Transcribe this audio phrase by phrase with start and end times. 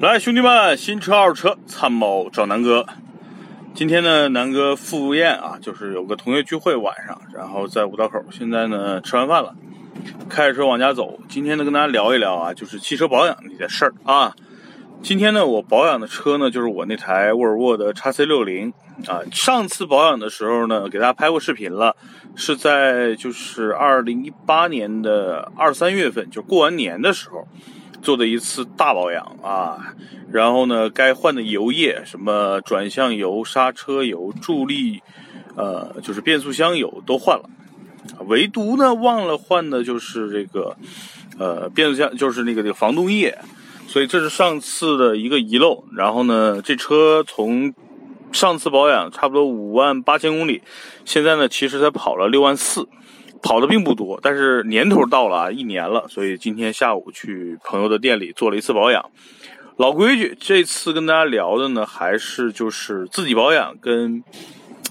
[0.00, 2.86] 来，兄弟们，新车二手车参谋找南哥。
[3.74, 8.22] 今天呢，南哥赴宴啊，就是有个同学聚会晚上，然后在五道口。
[8.30, 9.54] 现在呢，吃完饭了，
[10.28, 11.18] 开着车往家走。
[11.28, 14.34] 今天呢，跟大家聊一聊啊，就是汽车保养这件事儿啊。
[15.02, 18.72] 今天呢，我保养的车呢，就是我那台沃尔沃的 x C 六零
[19.06, 19.20] 啊。
[19.32, 21.96] 上次保养的时候呢，给大家拍过视频了，
[22.36, 27.46] 是在就是二零一八年的二三月份，就过完年的时候
[28.04, 29.94] 做的一次大保养啊。
[30.30, 35.02] 然后呢，该换的油液，什么转向油、刹车油、助力，
[35.56, 37.48] 呃，就是变速箱油都换了，
[38.26, 40.76] 唯独呢忘了换的就是这个，
[41.38, 43.36] 呃，变速箱就是那个这个防冻液。
[43.86, 47.72] 所以这是上次的一个遗漏，然后呢，这车从
[48.32, 50.62] 上次保养差不多五万八千公里，
[51.04, 52.88] 现在呢其实才跑了六万四，
[53.44, 59.10] 跑的并不多，但是年头到了啊，一年了，所以今天下午去朋友的店里做了一次保养。
[59.76, 64.24] 老规矩，这次跟大家聊的呢，还是就是自己保养跟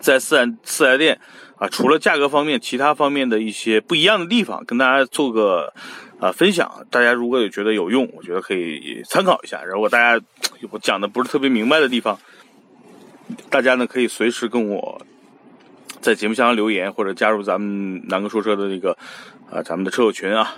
[0.00, 1.20] 在四 S 四 S 店
[1.56, 5.72] 啊，除了价格方面，其他方面的一些不一样的地方，跟大家做个。
[6.18, 9.62] 啊，分享，大家如果有觉得有用，我觉得可以参考一下。
[9.64, 10.24] 如果大家
[10.70, 12.18] 我讲的不是特别明白的地方，
[13.50, 14.98] 大家呢可以随时跟我
[16.00, 18.96] 在节目下方留言，或者加入咱们南哥说车的那个
[19.50, 20.54] 啊咱们的车友群啊。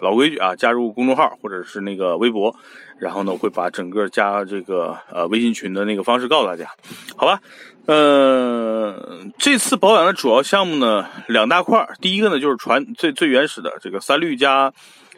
[0.00, 2.54] 老规矩啊，加入公众号或者是那个微博，
[3.00, 6.70] 然后呢我会把整个加这个呃微信群的那个方式告诉大家，
[7.16, 7.40] 好吧？
[7.86, 14.72] 呃，这次保养的主要项目呢两大块，第一个呢就是传最最原始的这个三滤加。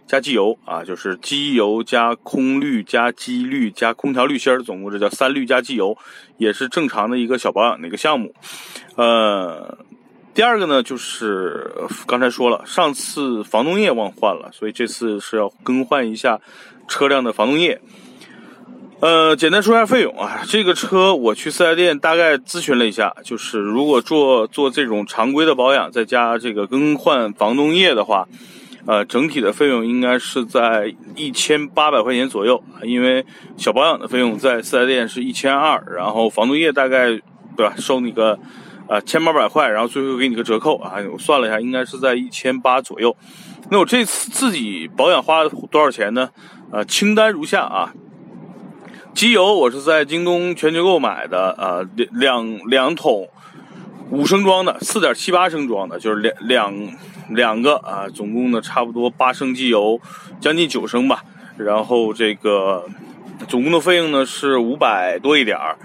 [0.06, 5.97] 加机油啊，就是机油加空滤加机滤加空调滤芯儿，总共这叫三滤加机油，
[6.36, 8.34] 也是正常的一个小保养的一个项目。
[8.97, 9.78] 呃，
[10.34, 11.73] 第二个呢，就是
[12.06, 16.39] 刚才说了，上次防冻液忘换了，所以这次是要更换一下
[16.86, 17.80] 车辆的防冻液。
[19.00, 28.29] 呃，简单说一下费用啊，这个车我去四 S 店大概咨询了一下，就是如果做做这种常规的保养，再加这个更换防冻液的话。
[28.86, 33.24] 呃，整体的费用应该是在一千八百块钱左右，因为
[33.56, 37.10] 小保养的费用在四 S 店是一千二，然后防冻液大概
[37.56, 38.38] 对吧，收你个
[38.88, 43.16] 呃千八百块，然后最后给你个折扣啊，我算了一下，应该是在一千八左右。
[43.70, 46.30] 那我这次自己保养花了多少钱呢？
[46.72, 47.92] 呃，清单如下啊，
[49.14, 53.28] 机油我是在京东全球购买的，呃，两两桶。
[54.10, 56.74] 五升装的，四点七八升装的，就是两两
[57.34, 60.00] 两个啊，总共呢差不多八升机油，
[60.40, 61.22] 将近九升吧。
[61.56, 62.84] 然后这个
[63.48, 65.76] 总共的费用呢是五百多一点儿。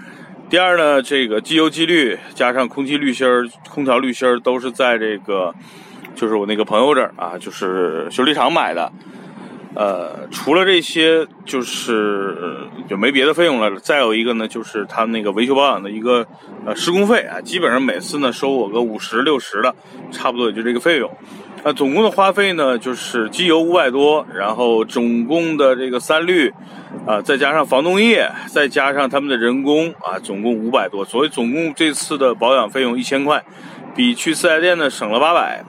[0.50, 3.26] 第二呢，这个机油机滤加上空气滤芯、
[3.68, 5.54] 空调滤芯都是在这个，
[6.14, 8.90] 就是我那个朋友这儿啊，就是修理厂买的。
[9.78, 12.36] 呃，除了这些，就是
[12.88, 13.78] 就没别的费用了。
[13.78, 16.26] 再有一个呢，就是他那个维修保养的一个
[16.66, 19.72] 呃施工费啊，基本上每次呢收我个五十六十的，
[20.10, 21.08] 差不多也就这个费用。
[21.62, 26.52] 那总共的花费呢，就是机油五百多，然后总共的这个三滤
[27.06, 31.04] 啊，再加上防冻液，再加上他们的人工啊，总共五百多。
[31.04, 33.44] 所以总共这次的保养费用一千块，
[33.94, 35.64] 比去四 S 店呢省了八百。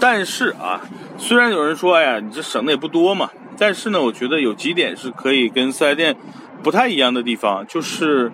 [0.00, 0.80] 但是啊。
[1.18, 6.14] 虽然有人说，哎呀，你这省的也不多嘛，但是呢，我觉得有几点是可以跟四 S 店
[6.62, 8.30] 不太一样的地方，就是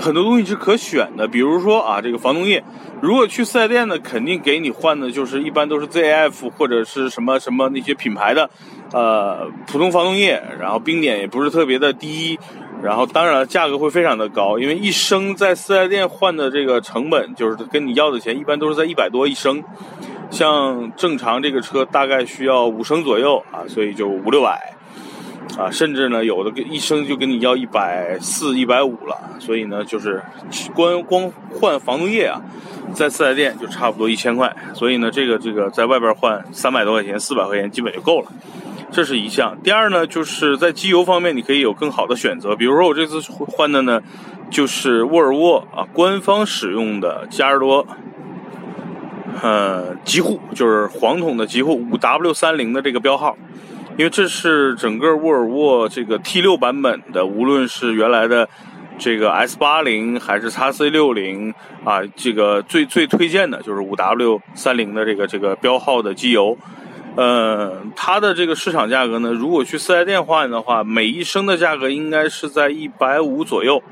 [0.00, 1.28] 很多东西是可选的。
[1.28, 2.64] 比如说啊，这个防冻液，
[3.02, 8.48] 如果去四 S 店呢，肯定给你换的就是一般都是 ZF 或者是什么什么那些品牌的，
[8.94, 12.38] 呃，普通防冻液，然后冰点也不是特别的低，
[12.82, 19.62] 然后当然价格会非常的高，因为一升在四 S 店换的这个成本就是跟你要的钱一般都是在一百多一升。
[20.32, 24.72] 像正常这个车大概需要五升左右啊，所以就五六百，
[25.58, 30.22] 啊，甚至呢有的一升就给你要一百四、一百五了，所以呢就是
[30.74, 32.40] 光光换防冻液啊，
[32.94, 38.32] 在四 S 店就差不多一千块，所以呢这个这个在外边换三百多块钱、四百块钱基本就够了，
[38.90, 39.54] 这是一项。
[39.62, 44.00] 第二呢就是在机油方面你可以有更好的选择，比如说我这次换的呢
[44.50, 47.86] 就是沃尔沃啊官方使用的加尔多。
[49.40, 53.36] 呃，极护就是黄桶的极护五 W 三零的这个标号，
[53.96, 58.48] 因为这是整个沃尔沃这个 T 六版本的，无论是原来的
[58.98, 66.56] 这个 S 八零还是 x C 六零啊，这个最最推荐的就是五 W 三零的这个这个标号的机油。
[67.14, 73.82] 呃，它的这个市场价格呢，如果去四 S 店换的话，每一升的价格应该是在一百五左右。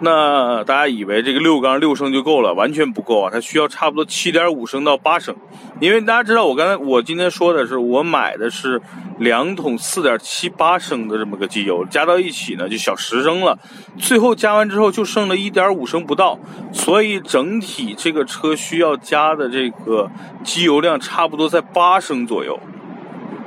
[0.00, 3.30] 那大家以为这个六缸六升就够了，完全不够啊！
[3.32, 5.34] 它需要差不多七点五升到八升，
[5.80, 8.80] 因为大家知道我刚才我今天说的是我买的是
[9.18, 13.58] 两桶四点七八升的这么个机油，加到一起呢就小十升了，
[13.96, 16.38] 最后加完之后就剩了一点五升不到，
[16.72, 20.08] 所以整体这个车需要加的这个
[20.44, 22.60] 机油量差不多在八升左右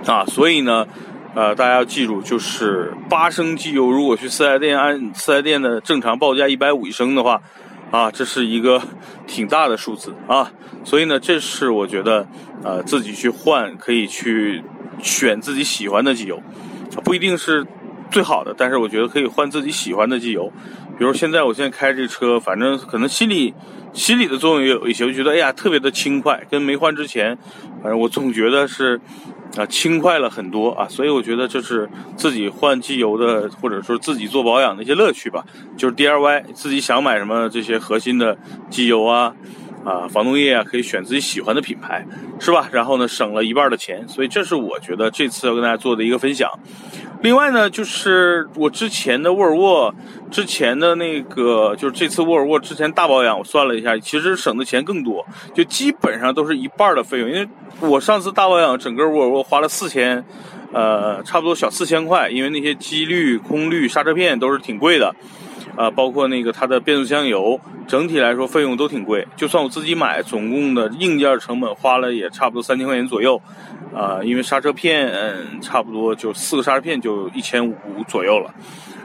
[0.05, 0.85] 啊，所以呢。
[1.33, 7.41] 呃，大家要记住，就是八升机油，如果去四 S 店按四 S 店的正常报价一百五一升的话，
[7.89, 8.81] 啊，这是一个
[9.27, 10.51] 挺大的数字啊。
[10.83, 12.27] 所以呢，这是我觉得，
[12.63, 14.61] 呃，自己去换可以去
[15.01, 16.43] 选自己喜欢的机油，
[17.05, 17.65] 不一定是
[18.09, 20.51] 最好的，但是我觉得可以换自己喜欢的机油。
[20.99, 23.53] 比如现在我现在开这车，反正可能心里
[23.93, 27.37] 心理的作用也有一些，我觉得哎呀特别的轻快，跟没换之前，
[27.81, 28.99] 反正我总觉得是。
[29.57, 35.45] 啊，轻快了很多啊，所以我觉得就是自己换机油的，或者说自己做保养的一些乐趣吧。
[35.75, 38.37] 就是 DIY，自己想买什么这些核心的
[38.69, 39.35] 机油啊，
[39.83, 42.05] 啊，防冻液啊，可以选自己喜欢的品牌，
[42.39, 42.69] 是吧？
[42.71, 46.49] 然后呢，省了一半的钱，所以这是我觉得这次要跟大家做的一个分享。
[47.21, 49.93] 另外呢，就是我之前的沃尔沃，
[50.31, 55.23] 之前的那个，就是这次沃尔沃之前大保养，我算了一下，其实省的钱更多，
[55.53, 57.29] 就基本上都是一半的费用。
[57.29, 57.47] 因为
[57.79, 60.25] 我上次大保养，整个沃尔沃花了四千，
[60.73, 65.15] 呃，差不多小四千块，因为那些机滤、空滤、刹车片都是挺贵的。
[65.75, 69.27] 啊，包括那个它的变速箱油，整体来说费用都挺贵。
[69.35, 73.41] 就算我自己买，总共的硬件成本花了也差不多三千块钱左右。
[73.93, 75.11] 啊，因为刹车片，
[75.61, 77.75] 差不多就四个刹车片就一千五
[78.07, 78.53] 左右了。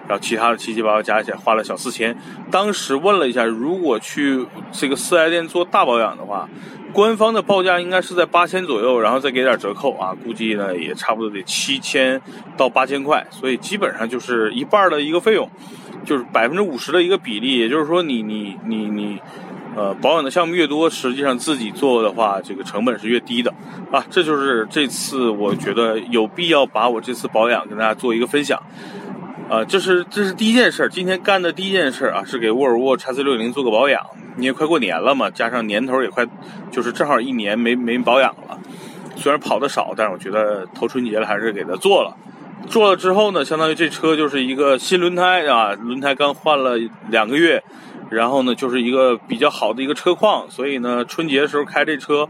[0.08, 2.17] 然后其他的七七八八加起来花了小四千。
[2.50, 6.49] 当时问了一下，如果去这个四 S 店做大保养的话，
[6.93, 12.20] 官方的报价应该是在八千左右，然后再给点折扣啊，估计呢也差不多得七千
[12.56, 13.26] 到八千块。
[13.31, 15.49] 所以基本上就是一半的一个费用。
[16.05, 19.19] 就是百分之五十的一个比例，也就是说，你你你你，
[19.75, 23.53] 呃，保养的项目越多，实际上自己做的话，这个成本是越低的
[23.91, 24.05] 啊。
[24.08, 28.62] 这就是这次我觉得有必要把我这次保养跟大家做一个分享，
[29.48, 34.04] 啊，这是这是第一件事，今天干的第一件事啊，是给沃尔沃 x C 六零做个保养，
[34.38, 36.26] 因为快过年了嘛，加上年头也快，
[36.72, 38.58] 就是正好一年没没保养了。
[39.16, 42.16] 虽然跑的少，但是我觉得头春节了，还是给它做了。
[42.69, 46.76] 做了之后呢，相当于这车就是一个新轮胎啊，轮胎刚换了
[47.08, 47.62] 两个月，
[48.10, 52.28] 然后呢就是一个比较好的一个车况，所以呢春节的时候开这车，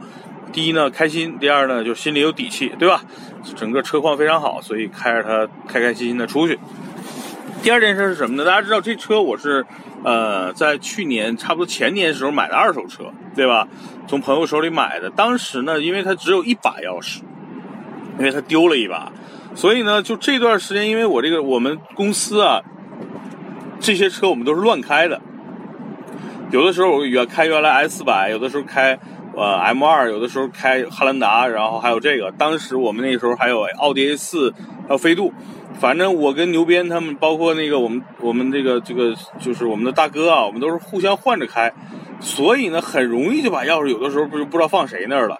[0.52, 3.02] 第一呢开心，第二呢就心里有底气，对吧？
[3.56, 6.58] 整个车况非常好，所以开着它开开心心的出去。
[7.62, 8.44] 第二件事是什么呢？
[8.44, 9.66] 大家知道这车我是
[10.04, 13.66] 呃在去年差不多前年时候买的二手车，对吧？
[14.06, 17.22] 从朋友手里买的，当时呢因为它只有一把钥匙，
[18.18, 19.10] 因为它丢了一把。
[19.56, 22.60] 所以呢，就这段时间，因为我这个我们公司啊，
[23.80, 25.20] 这些车我们都是乱开的。
[26.52, 28.96] 有的时候我原开原来 S 四百，有的时候开
[29.36, 32.32] 呃 M 二，有的时候开汉兰达，然后还有这个。
[32.32, 34.50] 当时我们那时候还有奥迪 A 四，
[34.88, 35.32] 还有飞度。
[35.78, 41.70] 反正我跟牛鞭他们，包括那个我们我们这个这个就是我们的大哥啊，我们都是互相换着开。
[42.18, 45.38] 所以呢，很容易就把钥匙有的时候不就不知道放谁那儿了。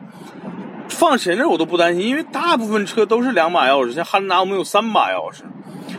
[0.91, 5.41] 放谁那儿我都不担心，因为大部分车都是两把钥匙，像汉兰达我们有三把钥匙，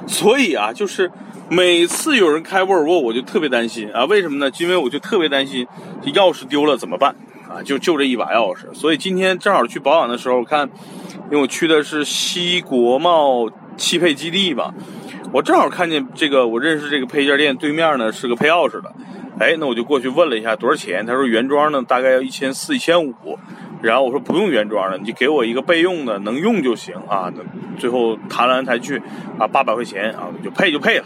[0.08, 1.12] 所以啊，就是
[1.50, 4.06] 每次有人开沃尔沃，我就特别担心啊。
[4.06, 4.52] 为什么呢？
[4.60, 5.68] 因为我就特别担心
[6.06, 7.16] 钥匙丢了怎么办
[7.64, 10.70] 就就这一把钥匙，所以今天正好去保养的时候，看，
[11.30, 14.74] 因为我去的是西国贸汽配基地吧，
[15.32, 18.92] 我正好看见这个，我认识这个配件店对面呢是个配钥匙的，
[19.40, 23.14] 哎，那我就过去问了一下多少钱，他说原装呢大概要一千四、一千五。
[23.80, 27.32] 然后我说不用原装的，你就给我一个备用的，能用就行啊。
[27.78, 29.00] 最后谈来谈去，
[29.38, 31.06] 啊，八百块钱啊，就配就配了，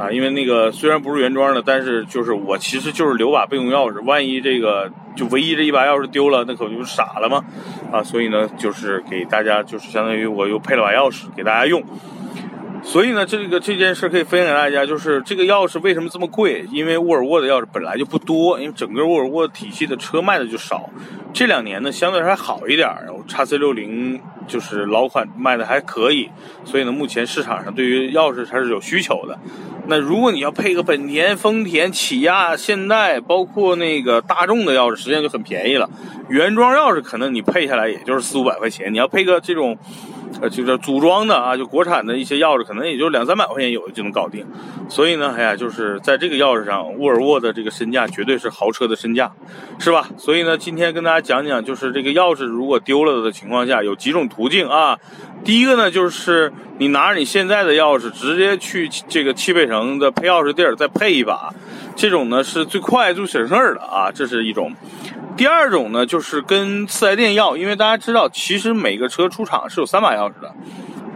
[0.00, 7.44] 啊，因为那个虽然不是原装的，但是就是我其实就是留把备用钥匙，万一这个就唯一这一把钥匙丢了，那可不就傻了吗？
[7.92, 11.84] 啊，所以呢，就是给大家就是相当于我又配了把钥匙给大家用。
[12.82, 16.64] 所以呢，这个这件事可以分享给大家，就是这个钥匙为什么这么贵？
[16.72, 20.88] 因为沃尔沃的钥匙本来就不多，因为整个沃尔沃体系的车卖的就少。
[21.34, 22.88] 这两年呢，相对还好一点，
[23.28, 26.30] 叉 C 六零就是老款卖的还可以。
[26.64, 29.38] 所以呢，目前市场上对于钥匙它是有需求的。
[29.86, 35.88] 那如果你要配个本田、丰田、起亚、现代，包括那个大众的钥匙，实际上就很便宜了。
[36.28, 39.76] 原装钥匙可能你配下来也就是四五百块钱，你要配个这种。
[40.40, 44.46] 呃，就是组装的啊，就国产的一些钥匙，可能也就两三百块钱有的就能搞定。
[44.88, 49.30] 所以呢，哎呀，就是在这个钥匙上，沃尔沃的这个身价绝对是豪车的身价，
[49.78, 50.08] 是吧？
[50.16, 54.98] 所以呢，今天跟大家讲讲，就是这个钥匙如果丢了的情况下，有几种途径啊。
[55.42, 61.52] 第一个呢，就是你拿着你现在的钥匙，直接去这个汽配城的配钥匙地儿再配一把，
[61.96, 64.72] 这种呢是最快最省事儿的啊，这是一种。
[65.36, 70.54] 第二种呢，就是跟四 S 店要，因为大家知道，其实每个车出厂是有三把钥匙的，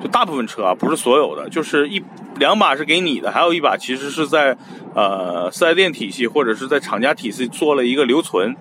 [0.02, 2.02] 就大部分车啊，不是所有的，就是一
[2.38, 4.56] 两把是给你的，还有一把其实是在
[4.94, 8.56] 呃四 S 店体系或者是在厂家体系做了一个留存。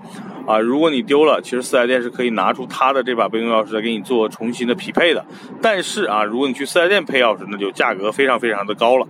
[0.45, 5.25] 啊，如果你丢了，其实四 S 店是可以拿出他的这把备用钥匙来给你做重新的匹配的。
[5.61, 9.07] 但是啊，如果你去四 S 店配钥匙，那就价格非常非常的高了。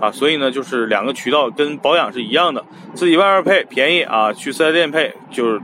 [0.00, 5.60] 啊，所以呢，就是两个渠道跟保养是一样的，自己外边配便宜啊，去四 S 店配就是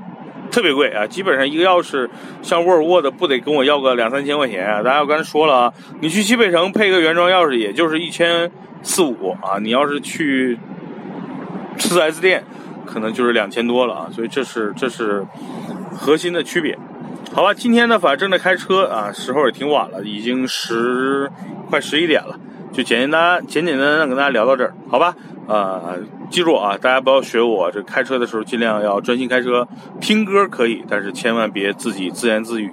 [0.50, 1.06] 特别贵啊。
[1.06, 2.08] 基本上一个钥匙
[2.42, 4.82] 像沃尔沃的不得跟我要个两三千块钱啊。
[4.82, 8.50] 大家我刚才说了啊，你去汽配城配个原装钥匙也就是一千
[8.82, 9.58] 四五啊。
[9.60, 10.58] 你要是去
[11.78, 12.44] 四 S 店。
[12.86, 15.24] 可能就是两千多了啊，所以这是这是
[15.94, 16.76] 核心的区别，
[17.32, 17.54] 好吧？
[17.54, 21.30] 今天呢，反正正在开车啊，时候也挺晚了，已经十
[21.68, 22.36] 快十一点了，
[22.72, 25.14] 就简简单简简单单跟大家聊到这儿，好吧？
[25.46, 25.98] 呃，
[26.30, 29.66] 记住啊，大家不要学我，这开车的时候尽量要专心开车，
[30.00, 32.70] 听歌可以，但是千万别自己自言自语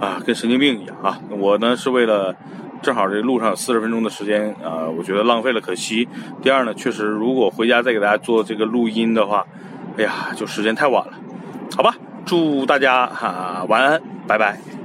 [0.00, 1.18] 啊，跟神经病一样啊！
[1.30, 2.34] 我呢是为了。
[2.82, 6.08] 正好这路上有四十分钟的时间啊，我觉得浪费了可惜。
[6.42, 9.46] 第二呢，确实如果回家再给大家做这个录音的话，
[9.96, 11.12] 哎呀，就时间太晚了，
[11.76, 11.94] 好吧。
[12.26, 14.81] 祝大家哈晚安，拜拜。